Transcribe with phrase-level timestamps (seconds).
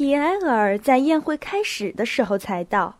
[0.00, 2.96] 皮埃尔在宴会开始的时候才到，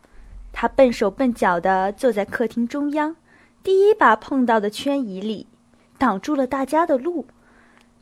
[0.53, 3.15] 他笨手笨脚地坐在客厅中央，
[3.63, 5.47] 第一把碰到的圈椅里，
[5.97, 7.25] 挡住了大家的路。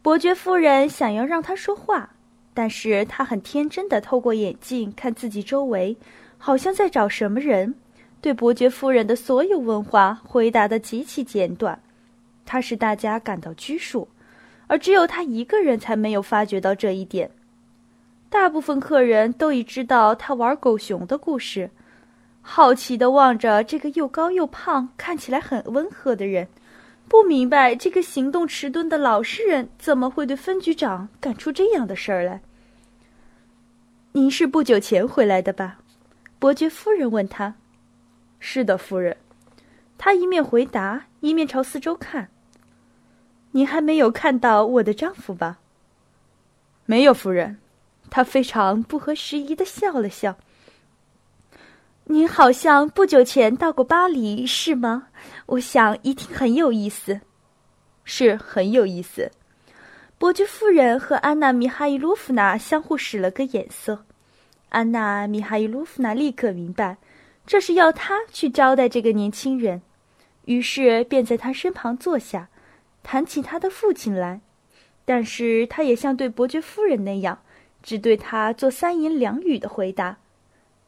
[0.02, 2.10] 伯爵夫人想要让他说话，
[2.54, 5.96] 但是他很天真地透过眼镜看自己周围，
[6.38, 7.74] 好像在找什么人。
[8.20, 11.82] 对伯爵夫人的所有问话回答得极其简短，
[12.46, 14.10] 他使大家感到拘束，
[14.68, 17.32] 而只有他一个人才没有发觉到这一点。
[18.30, 21.72] 大部分客人都已知道他玩狗熊的故事，
[22.42, 26.48] 好奇地望着这个又高又胖、看起来很温和的人，
[27.08, 32.42] 不明白这个行动迟钝的老实人怎么会对分局长干出这样的事儿来。
[34.12, 35.80] 您是不久前回来的吧？
[36.38, 37.56] 伯爵夫人问他。
[38.40, 39.18] 是的，夫人。
[39.98, 42.30] 他一面回答，一面朝四周看。
[43.52, 45.58] 您还没有看到我的丈夫吧？
[46.86, 47.58] 没有，夫人。
[48.10, 50.38] 他非常不合时宜的笑了笑。
[52.06, 55.10] 您好像不久前到过巴黎，是吗？
[55.46, 57.22] 我想一定很有意思。
[58.04, 59.32] 是很有意思。
[60.18, 64.06] 伯爵夫人和安娜·米哈伊洛夫娜相互使了个眼色。
[64.70, 66.98] 安娜·米哈伊洛夫娜立刻明白，
[67.46, 69.82] 这是要她去招待这个年轻人，
[70.46, 72.50] 于是便在他身旁坐下，
[73.04, 74.42] 谈起他的父亲来。
[75.06, 77.40] 但是他也像对伯爵夫人那样。
[77.82, 80.18] 只对他做三言两语的回答，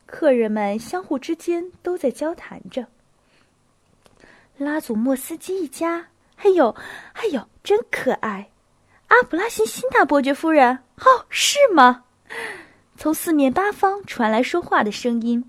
[0.06, 2.86] 客人们相互之间都在交谈着。
[4.58, 6.76] 拉祖莫斯基一家，哎呦，
[7.14, 8.50] 哎呦，真可爱！
[9.08, 12.04] 阿布拉辛辛娜伯爵夫人，哦，是吗？
[12.98, 15.44] 从四面八方传来说话的声音。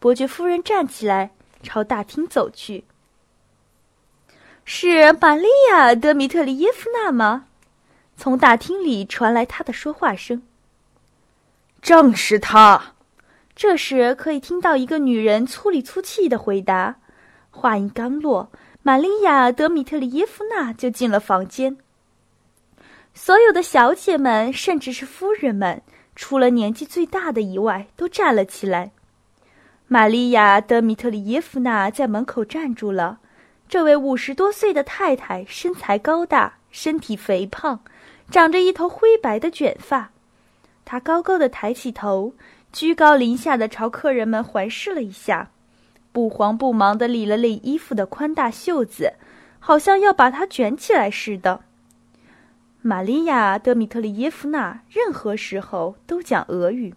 [0.00, 1.30] 伯爵夫人站起来，
[1.62, 2.84] 朝大厅走去。
[4.64, 7.46] 是玛利亚·德米特里耶夫娜吗？
[8.16, 10.42] 从大厅里传来她的说话声。
[11.84, 12.82] 正是他。
[13.54, 16.96] 这时可以听到一个女人粗里粗气的回答。
[17.50, 18.50] 话音刚落，
[18.82, 21.76] 玛利亚·德米特里耶夫娜就进了房间。
[23.12, 25.82] 所有的小姐们，甚至是夫人们，
[26.16, 28.90] 除了年纪最大的以外，都站了起来。
[29.86, 33.18] 玛利亚·德米特里耶夫娜在门口站住了。
[33.68, 37.78] 这位五十多岁的太太身材高大，身体肥胖，
[38.30, 40.10] 长着一头灰白的卷发。
[40.84, 42.34] 他高高的抬起头，
[42.72, 45.50] 居高临下的朝客人们环视了一下，
[46.12, 49.14] 不慌不忙地理了理衣服的宽大袖子，
[49.58, 51.60] 好像要把它卷起来似的。
[52.82, 56.94] 玛利亚·德米特里耶夫娜任何时候都讲俄语，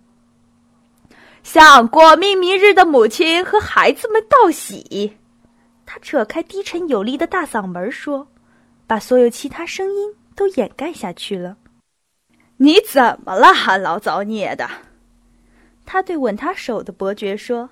[1.43, 5.13] 向国民明日的母亲和孩子们道喜。
[5.85, 8.27] 他扯开低沉有力的大嗓门说，
[8.85, 11.55] 把所有其他声音都掩盖下去了。
[12.57, 14.68] 你怎么了，老造孽的？
[15.85, 17.69] 他对吻他手的伯爵说：“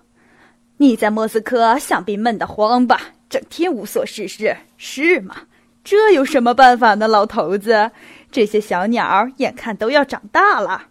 [0.77, 3.01] 你在莫斯科想必闷得慌吧？
[3.27, 5.35] 整天无所事事，是吗？
[5.83, 7.91] 这有什么办法呢，老头子？
[8.31, 10.87] 这些小鸟眼看都要长大了。”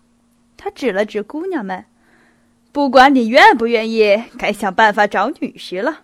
[0.58, 1.84] 他指了指姑娘们
[2.72, 6.00] ：“不管你愿不愿意，该想办法找女婿了。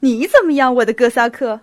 [0.00, 1.60] 你怎么样，我的哥萨克？”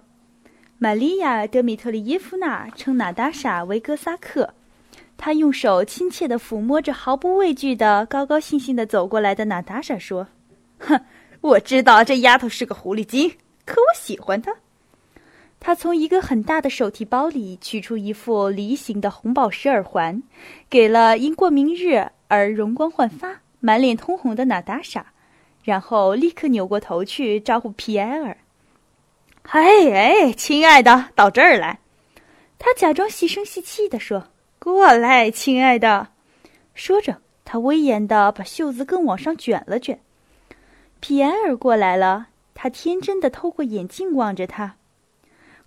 [0.80, 4.56] 玛利亚·德米特里耶夫娜称娜达莎为哥萨克。
[5.22, 10.26] 他用手亲切地抚摸着毫不畏惧的、高高兴兴地走过来的娜塔莎，说
[10.80, 10.98] ：“哼，
[11.42, 13.30] 我知道这丫头是个狐狸精，
[13.66, 14.56] 可我喜欢她。”
[15.60, 20.24] 他从一个很大的手提包里取出一副梨形的红宝石耳环，
[20.70, 25.06] 给了因过明日而容光焕发、满脸通红的娜塔莎，
[25.66, 28.38] 然后立刻扭过头去招呼皮埃尔
[29.52, 31.78] ：“哎哎，亲爱的，到这儿来。”
[32.58, 34.24] 他假装细声细气地说。
[34.74, 36.08] 过来，亲爱的。
[36.74, 40.00] 说着，他威严的把袖子更往上卷了卷。
[41.00, 44.76] 皮埃尔过来了，他天真的透过眼镜望着他。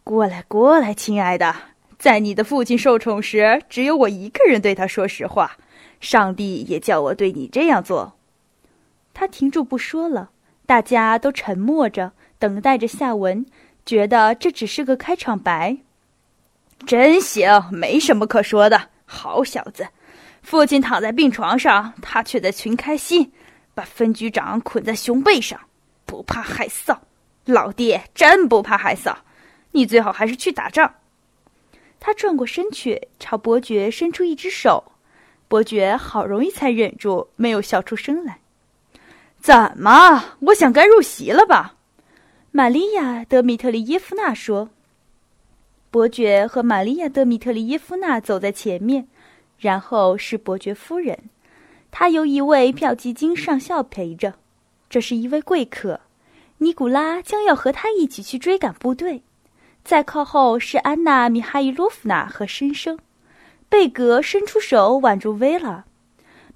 [0.04, 1.54] 过来，过来，亲爱的。
[1.98, 5.56] 在你的父亲受宠时，只有我一个人对他说实话。
[6.00, 8.14] 上帝也叫我对你这样做。
[9.14, 10.30] 他停住不说了，
[10.64, 13.44] 大家都沉默着，等待着下文，
[13.84, 15.76] 觉得这只是个开场白。
[16.84, 18.88] 真行，没什么可说的。
[19.12, 19.86] 好小子，
[20.42, 23.30] 父亲躺在病床上，他却在群开心，
[23.74, 25.60] 把分局长捆在熊背上，
[26.06, 26.96] 不怕害臊。
[27.44, 29.14] 老爹真不怕害臊，
[29.72, 30.94] 你最好还是去打仗。
[32.00, 34.92] 他转过身去，朝伯爵伸出一只手，
[35.46, 38.38] 伯爵好容易才忍住没有笑出声来。
[39.40, 40.24] 怎么？
[40.40, 41.74] 我想该入席了吧？
[42.50, 44.70] 玛利亚·德米特里耶夫娜说。
[45.92, 49.06] 伯爵和玛利亚·德米特里耶夫娜走在前面，
[49.58, 51.18] 然后是伯爵夫人。
[51.90, 54.32] 她由一位骠骑军上校陪着，
[54.88, 56.00] 这是一位贵客。
[56.56, 59.22] 尼古拉将要和他一起去追赶部队。
[59.84, 62.98] 再靠后是安娜·米哈伊洛夫娜和申生。
[63.68, 65.84] 贝格伸出手挽住薇拉。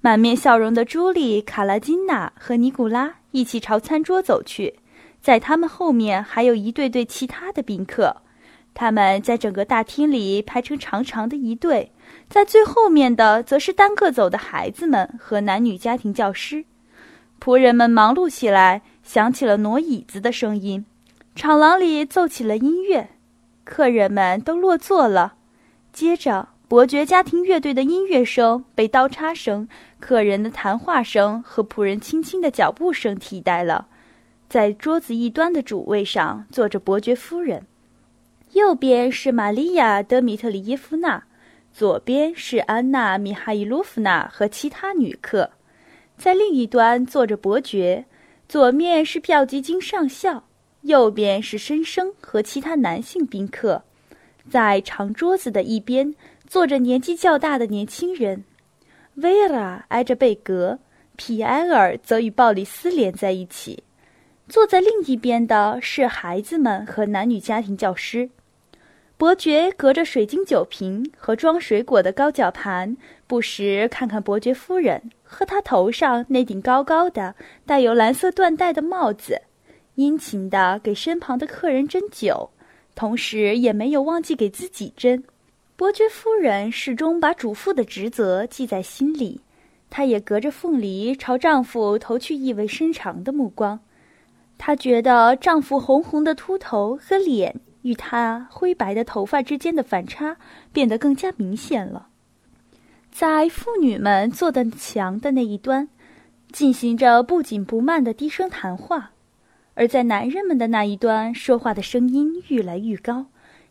[0.01, 4.79] 满面笑容的朱莉、卡拉金娜和尼古拉一起朝餐桌走去，
[5.21, 8.23] 在他们后面还有一对对其他的宾客。
[8.79, 11.91] 他们在整个大厅里排成长长的一队，
[12.29, 16.63] 在最后面的则是单个走的孩子们和男女家庭教师。
[17.41, 20.85] 仆人们忙碌起来，响起了挪椅子的声音，
[21.33, 23.09] 场廊里奏起了音乐，
[23.63, 25.33] 客人们都落座了。
[25.91, 29.67] 接着，伯爵家庭乐队的音乐声被刀叉声、
[29.99, 33.87] 客人的谈话声和仆人轻轻的脚步声替代了。
[34.47, 37.65] 在桌子一端的主位上坐着伯爵夫人。
[38.53, 41.23] 右边是玛利亚·德米特里耶夫娜，
[41.73, 45.51] 左边是安娜·米哈伊洛夫娜和其他女客，
[46.17, 48.05] 在另一端坐着伯爵，
[48.47, 50.43] 左面是票基金上校，
[50.81, 53.83] 右边是申生和其他男性宾客，
[54.49, 56.15] 在长桌子的一边
[56.47, 58.45] 坐着年纪较大的年轻人，
[59.15, 60.79] 维拉挨着贝格，
[61.17, 63.83] 皮埃尔则与鲍里斯连在一起，
[64.49, 68.29] 坐在另一边的是孩子们和男女家庭教师。
[69.17, 72.95] 伯爵隔着水晶酒瓶和装水果的高脚盘，
[73.25, 77.35] 不时看看伯爵夫人和她头上那顶高高的、
[77.65, 79.41] 带有蓝色缎带的帽子，
[79.95, 82.49] 殷勤地给身旁的客人斟酒，
[82.95, 85.21] 同时也没有忘记给自己斟。
[85.75, 89.41] 伯爵夫人始终把主妇的职责记在心里，
[89.89, 93.77] 她也隔着凤梨朝丈夫投去意味深长的目光。
[94.57, 97.59] 她觉得丈夫红红的秃头和脸。
[97.83, 100.35] 与她灰白的头发之间的反差
[100.73, 102.07] 变得更加明显了。
[103.09, 105.87] 在妇女们坐的墙的那一端，
[106.51, 109.11] 进行着不紧不慢的低声谈话；
[109.73, 113.27] 而在男人们的那一端，说话的声音愈来愈高。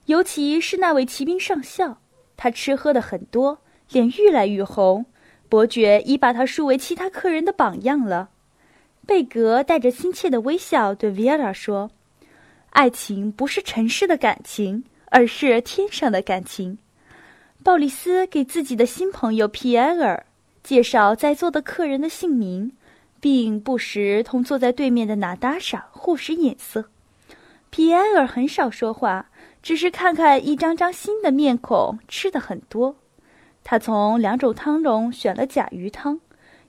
[0.06, 1.98] 尤其是那位骑兵上校，
[2.38, 3.58] 他吃喝的很多，
[3.90, 5.04] 脸愈来愈红。
[5.50, 8.30] 伯爵已把他树为其他客人的榜样了。
[9.06, 11.90] 贝格带着亲切的微笑对维拉说。
[12.70, 16.76] 爱情不是尘世的感情，而是天上的感情。
[17.62, 20.26] 鲍里斯给自己的新朋友皮埃尔
[20.62, 22.72] 介绍在座的客人的姓名，
[23.20, 26.84] 并不时同坐在对面的娜达莎互使眼色。
[27.70, 29.30] 皮埃尔很少说话，
[29.62, 32.96] 只是看看一张张新的面孔，吃的很多。
[33.64, 36.20] 他从两种汤中选了甲鱼汤，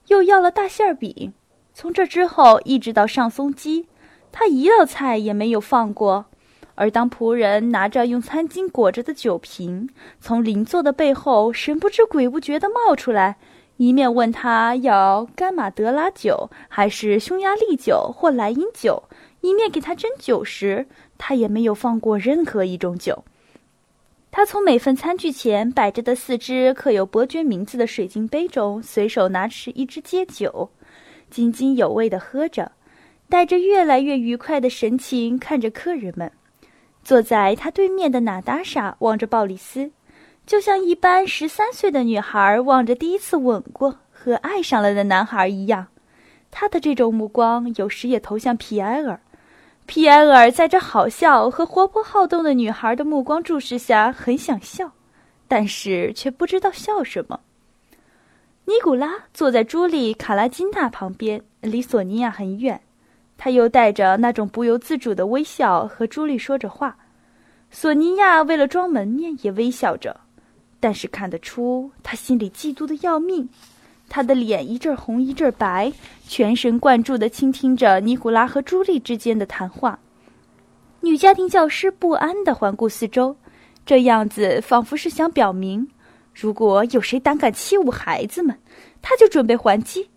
[0.08, 1.34] 又要了大馅饼。
[1.80, 3.86] 从这之后，一直到上松鸡。
[4.32, 6.26] 他一道菜也没有放过，
[6.74, 9.88] 而当仆人拿着用餐巾裹着的酒瓶
[10.20, 13.38] 从邻座的背后神不知鬼不觉地冒出来，
[13.76, 19.04] 一面问他要干马德拉酒还是匈牙利酒或莱茵酒，
[19.42, 20.88] 一面给他斟酒时，
[21.20, 23.24] 他也没有放过任何一种酒。
[24.32, 30.72] 他从每份餐具前摆着的四只刻有伯爵名字的水晶杯中随手拿起一支接酒，
[31.30, 32.72] 津津有味地喝着。
[33.30, 36.32] 带着越来越愉快的神情看着客人们，
[37.04, 39.92] 坐在他对面的娜达莎望着鲍里斯，
[40.46, 45.88] 就像一般十三岁的女孩望着第一次吻过和爱上了的男孩一样。
[46.50, 49.20] 他的这种目光有时也投向皮埃尔。
[49.86, 54.90] 皮埃尔在这好笑和活泼好动的女孩的目光注视下，很想笑，
[55.50, 57.42] 但是却不知道笑什么。
[58.70, 62.82] 尼古拉坐在朱莉·卡拉金娜旁边，离索尼娅很远。
[63.38, 66.98] 他又带着那种不由自主的微笑和朱莉说着话，
[67.72, 70.20] 索尼娅为了装门面也微笑着，
[70.82, 73.48] 但是看得出他心里嫉妒的要命。
[74.10, 75.94] 他的脸一阵红一阵白，
[76.28, 79.98] 全神贯注地倾听着尼古拉和朱莉之间的谈话。
[81.00, 83.34] 女家庭教师不安地环顾四周，
[83.86, 85.88] 这样子仿佛是想表明，
[86.40, 88.56] 如果有谁胆敢欺侮孩子们，
[89.02, 90.08] 他就准备还击。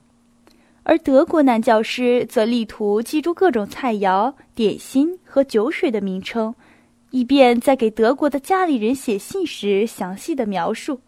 [0.82, 6.54] 而德国男教师则力图记住各种菜肴、点心和酒水的名称，
[7.10, 11.00] 以便在给德国的家里人写信时详细的描述。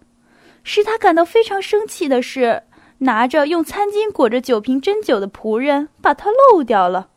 [0.65, 2.63] 使他感到非常生气的是，
[2.99, 7.11] 拿着用餐巾裹着酒瓶斟酒的仆人把它漏掉了。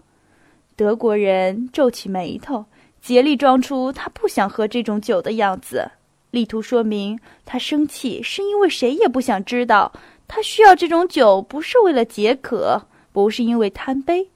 [0.76, 2.66] 德国人皱起眉头，
[3.02, 5.92] 竭力装出他不想喝这种酒的样子，
[6.36, 9.92] 力图说明他生气是因为谁也不想知道。
[10.28, 14.30] 他需要这种酒，不是为了解渴，不是因为贪杯，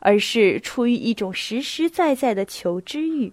[0.00, 3.28] 而是出于一种实实在在的求知欲。《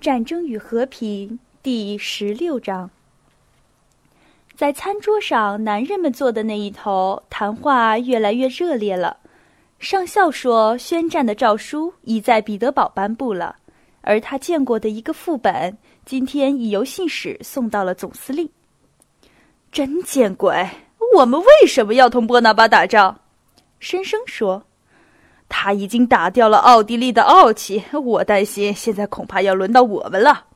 [0.00, 1.30] 战争与和平》
[1.62, 2.90] 第十六章。
[4.54, 9.16] 在餐桌上，男人们坐的那一头，谈话越来越热烈了。
[9.78, 13.56] 上校说，宣战的诏书已在彼得堡颁布了，
[14.02, 18.48] 而他见过的一个副本，今天已由信使送到了总司令。
[19.70, 20.68] 真见鬼！
[21.16, 23.16] 我们为什么要同波拿巴打仗？
[23.78, 24.64] 申生说
[25.48, 30.46] ：“他已经打掉了奥地利的傲气，我担心现在恐怕要轮到我们了。”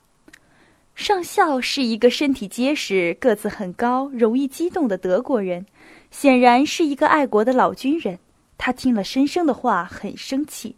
[0.94, 5.66] 上校是一个身体结实、个子很高、容易激动的德国人，
[6.10, 8.18] 显然是一个爱国的老军人。
[8.56, 10.76] 他听了申生的话，很生气。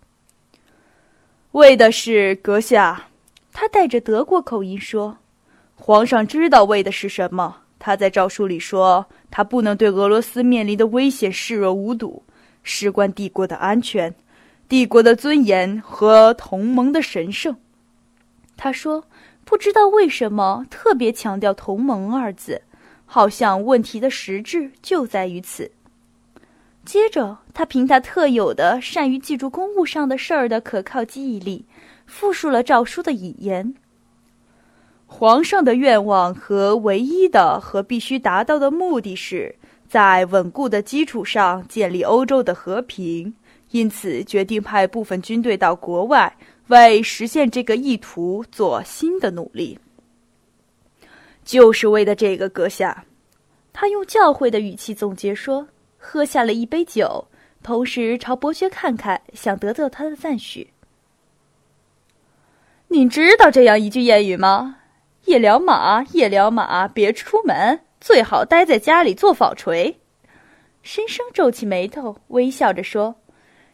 [1.56, 3.08] 为的是阁下，
[3.50, 5.16] 他带着德国口音说
[5.74, 7.62] ：“皇上知道为的是什么。
[7.78, 12.22] 他在诏书里说，他不能对俄罗斯面临的危险视若无睹，
[12.62, 14.14] 事关帝国的安全、
[14.68, 17.56] 帝国的尊严和同盟的神圣。”
[18.54, 19.04] 他说。
[19.48, 22.60] 不知道为什么特别强调“同盟”二字，
[23.04, 25.70] 好像问题的实质就在于此。
[26.86, 31.66] 接着，他凭他特有的善于记住公务上的事儿的可靠记忆力，
[32.06, 33.74] 复述了诏书的引言
[35.06, 39.54] ：“皇上的愿望和唯一的和必须达到的目的是
[39.88, 43.34] 在稳固的基础上建立欧洲的和平，
[43.72, 46.34] 因此决定派部分军队到国外。”
[46.68, 49.78] 为实现这个意图做新的努力，
[51.44, 53.04] 就是为了这个，阁下。
[53.72, 55.68] 他用教诲的语气总结说，
[56.08, 57.26] 喝下了一杯酒，
[57.64, 60.72] 同时朝伯爵看看，想得到他的赞许。
[62.86, 64.76] 您知道这样一句谚语吗？
[65.24, 69.98] 夜聊马，夜聊马，别出门，最好待在家里做纺锤。
[70.80, 73.16] 申生皱起眉头，微笑着说：“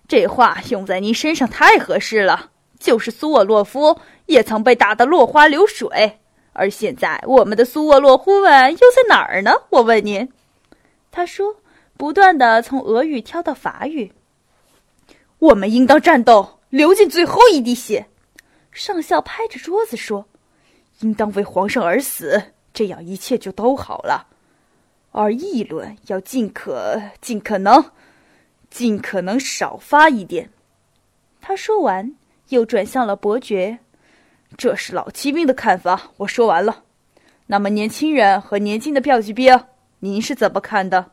[0.08, 6.18] 这话用在您身上太合适了。”就是苏沃洛夫也曾被打得落花流水，
[6.54, 9.52] 而现在我们的苏沃洛夫们又在哪儿呢？
[9.68, 10.32] 我问您。
[11.10, 11.56] 他说，
[12.02, 14.10] 不断的从俄语跳到法语。
[15.38, 18.08] 我们应当战斗，流尽最后一滴血。
[18.72, 20.26] 上校拍着桌子说
[20.98, 22.42] ：“应当为皇上而死，
[22.74, 24.26] 这样一切就都好了。
[25.12, 27.92] 而议论要尽可尽可能，
[28.68, 30.50] 尽可能少发一点。”
[31.40, 32.16] 他说完。
[32.48, 33.78] 又转向了伯爵，
[34.58, 36.10] 这是老骑兵的看法。
[36.16, 36.82] 我说完了。
[37.46, 39.56] 那么年轻人和年轻的票骑兵，
[40.00, 41.12] 您是怎么看的？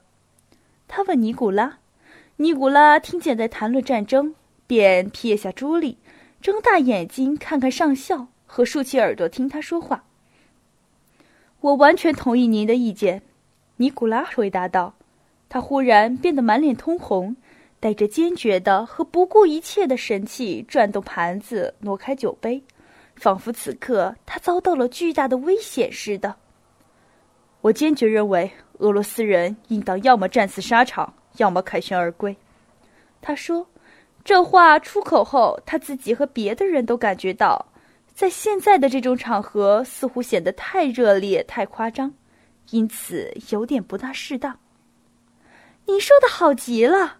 [0.90, 1.78] 他问尼古拉。
[2.36, 4.34] 尼古拉听见在谈论战争，
[4.68, 5.98] 便撇下朱莉，
[6.42, 10.04] 睁大眼睛看看上校，和竖起耳朵听他说话。
[11.62, 13.22] 我完全同意您的意见，
[13.78, 14.96] 尼古拉回答道。
[15.48, 17.38] 他忽然变得满脸通红。
[17.82, 22.62] 带着坚决的和不顾一切的神气，转动盘子，挪开酒杯，
[23.16, 26.36] 仿佛此刻他遭到了巨大的危险似的。
[27.62, 32.36] 我坚决认为，俄罗斯人应当要么战死沙场，要么凯旋而归。
[33.22, 33.68] 他说，
[34.24, 37.66] 这话出口后，他自己和别的人都感觉到，
[38.14, 42.14] 在现在的这种场合，似乎显得太热烈、太夸张，
[42.70, 44.58] 因此有点不大适当。
[45.86, 47.18] 你说的好极了。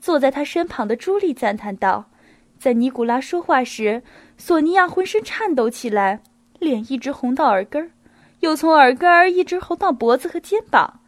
[0.00, 2.10] 坐在他身旁的朱莉赞叹道
[2.58, 4.02] ：“在尼古拉说话时，
[4.38, 6.22] 索尼娅浑身颤抖起来，
[6.58, 7.90] 脸一直红到耳根儿，
[8.40, 11.00] 又从耳根儿一直红到脖子和肩膀。”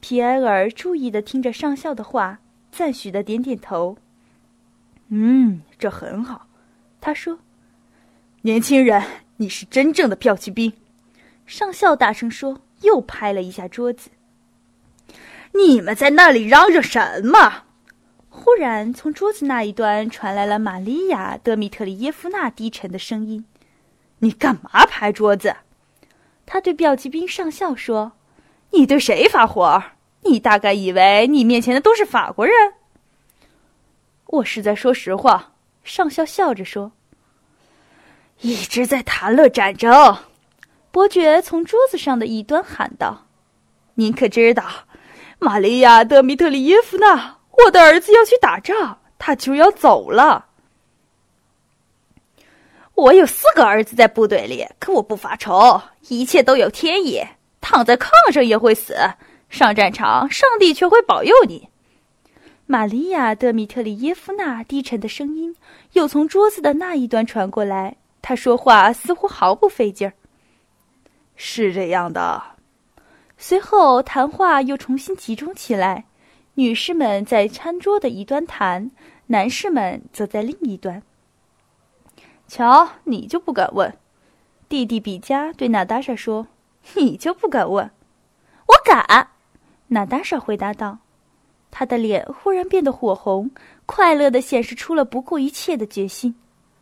[0.00, 2.38] 皮埃尔注意的听着上校的话，
[2.70, 3.96] 赞许的点点头。
[5.10, 6.46] “嗯，这很好。”
[7.00, 7.38] 他说。
[8.42, 9.02] “年轻人，
[9.38, 10.72] 你是真正的骠骑兵。”
[11.44, 14.10] 上校大声说，又拍了一下桌子。
[15.54, 17.64] “你们在那里嚷嚷什么？”
[18.30, 23.44] 忽然，从桌子那一端传来了玛利亚·德米特里耶夫娜低沉的声音
[24.20, 25.56] ：“你干嘛拍桌子？”
[26.50, 28.12] 他对骠骑兵上校说
[28.72, 29.82] ：“你对谁发火？
[30.22, 32.54] 你大概以为你面前的都是法国人？”
[34.24, 35.52] 我是在说实话。”
[35.84, 36.92] 上校笑着说。
[38.40, 40.16] “一直在谈论战争。”
[40.90, 43.26] 伯爵从桌子上的一端喊道
[43.96, 44.64] ：“您可知道，
[45.38, 47.36] 玛利亚·德米特里耶夫娜？”
[47.66, 50.46] 我的儿子要去打仗，他就要走了。
[52.98, 57.22] 我有四个儿子在部队里，可我不发愁，一切都有天意。
[57.60, 58.96] 躺在炕上也会死，
[59.48, 61.68] 上战场，上帝却会保佑你。
[62.66, 65.54] 玛利亚·德米特里耶夫娜低沉的声音
[65.92, 70.12] 又从桌子的那一端传过来，她说话似乎毫不费劲儿。
[71.36, 72.42] 是这样的。
[73.36, 76.04] 随后，谈话又重新集中起来。
[76.54, 78.90] 女士们在餐桌的一端谈，
[79.28, 81.00] 男士们则在另一端。
[82.48, 83.94] 瞧，你就不敢问？
[84.68, 86.46] 弟弟比加对娜达莎说
[86.96, 87.90] ：“你就不敢问？
[88.66, 89.28] 我敢。”
[89.88, 90.98] 娜达莎回答道。
[91.70, 93.50] 他的脸忽然变得火红，
[93.84, 96.34] 快乐的显示出了不顾一切的决心。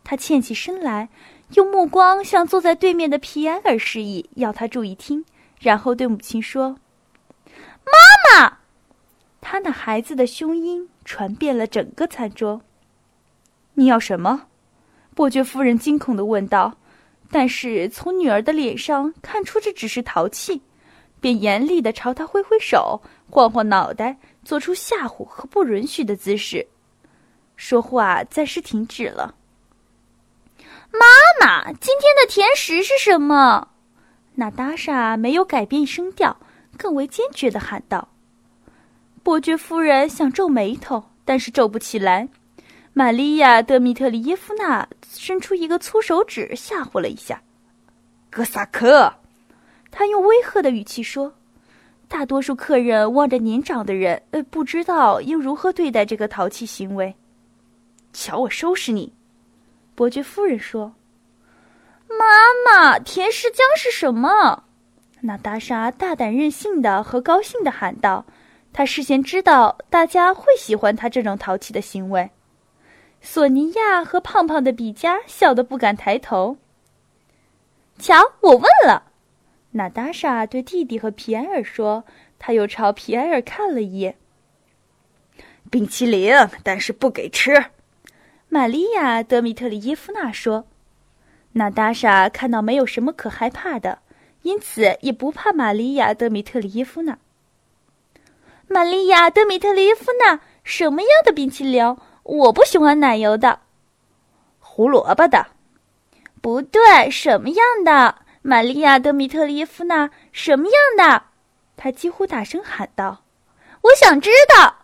[0.05, 1.09] 他欠起身来，
[1.55, 5.25] 用目光向坐在对面的皮埃尔示意，要他注意听，
[5.61, 6.79] 然后对母亲说
[7.85, 8.59] ：“妈妈！”
[9.43, 12.63] 他那孩子的胸音传遍了整个餐桌。
[13.75, 14.47] “你要什么？”
[15.17, 16.77] 伯爵夫人惊恐地问道。
[17.29, 20.61] 但是从女儿的脸上看出这只是淘气，
[21.21, 24.17] 便严厉地朝她挥挥手，晃晃脑袋。
[24.45, 26.65] 做出吓唬和不允许的姿势，
[27.57, 29.35] 说话暂时停止了。
[30.93, 31.05] 妈
[31.41, 33.67] 妈，今天的甜食是什么？
[34.37, 36.37] 娜达莎没有改变声调，
[36.79, 38.07] 更为坚决的喊道。
[39.25, 42.29] 伯爵夫人想皱眉头，但是皱不起来。
[42.99, 47.43] 玛利亚·德米特里耶夫娜伸出一个粗手指，吓唬了一下。
[48.31, 49.13] 哥萨克，
[49.91, 51.31] 他用威吓的语气说。
[52.09, 57.15] 大多数客人望着年长的人，呃，不知道应如何对待这个淘气行为。
[58.15, 59.13] 瞧我收拾你！
[59.95, 60.95] 伯爵夫人说。
[62.09, 62.25] 妈
[62.65, 64.65] 妈，甜食将是什么？
[65.21, 68.25] 娜达莎大胆任性的和高兴的喊道。
[68.73, 72.31] 她事先知道大家会喜欢她这种淘气的行为。
[73.21, 76.57] 索尼娅和胖胖的比加笑得不敢抬头。
[77.99, 79.05] 瞧，我问了。
[79.73, 82.05] 娜达莎对弟弟和皮埃尔说，
[82.39, 84.17] 他又朝皮埃尔看了一眼。
[85.71, 86.33] 冰淇淋，
[86.63, 87.67] 但是不给吃。
[88.49, 90.67] 玛利亚·德米特里耶夫娜说。
[91.53, 93.99] 娜达莎看到没有什么可害怕的，
[94.43, 97.19] 因此也不怕玛利亚·德米特里耶夫娜。
[98.69, 101.97] 玛利亚·德米特里耶夫娜，什么样的冰淇淋？
[102.27, 103.61] 我不喜欢奶油的。
[104.59, 105.47] 胡萝卜的。
[106.43, 108.15] 不对，什么样的？
[108.43, 111.23] 玛利亚·德米特里耶夫娜，什么样的？
[111.77, 113.23] 他几乎大声喊道
[113.83, 114.75] ：“我想知道。”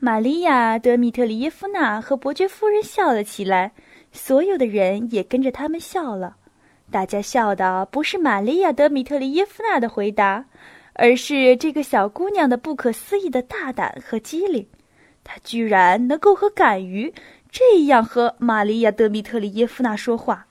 [0.00, 3.72] 玛利亚·德米特里耶夫娜和伯爵夫人笑了起来，
[4.12, 6.36] 所有的人也跟着他们笑了。
[6.90, 10.44] 大家笑的不是玛利亚·德米特里耶夫娜的回答，
[10.94, 14.66] 而是这个小姑娘的不可思议的大胆和机灵。
[15.24, 17.12] 他居然能够和敢于
[17.50, 20.46] 这样和玛利亚·德米特里耶夫娜说话。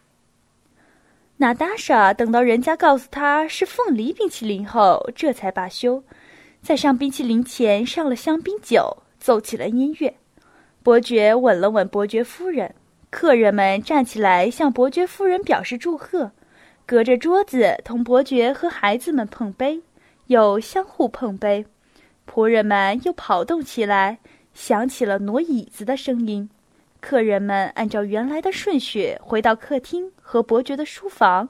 [1.37, 6.03] 娜达莎等到人家告诉她是凤梨冰淇淋后，这才罢休。
[6.61, 10.13] 在上冰淇淋前上了香槟酒，奏起了音乐。
[10.83, 12.75] 伯爵吻了吻伯爵夫人，
[13.09, 16.31] 客人们站起来向伯爵夫人表示祝贺，
[16.85, 19.81] 隔着桌子同伯爵和孩子们碰杯，
[20.27, 21.65] 又相互碰杯。
[22.31, 24.19] 仆人们又跑动起来，
[24.53, 26.49] 响起了挪椅子的声音。
[26.99, 31.49] 客人们按照原来的顺序回到客厅和伯爵的书房。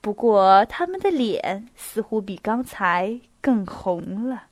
[0.00, 4.44] 不过他们的脸似乎比刚才更红了。